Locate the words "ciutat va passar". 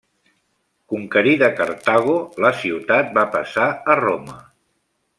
2.65-3.71